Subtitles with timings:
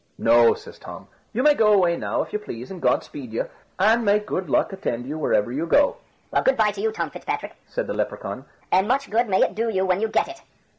[0.17, 3.47] "No," says Tom; "you may go away now, if you please, and God speed you,
[3.77, 5.97] and may good luck attend you wherever you go."
[6.31, 9.53] "Well, good bye to you, Tom Fitzpatrick," said the Lepracaun; "and much good may it
[9.53, 10.41] do you when you get it."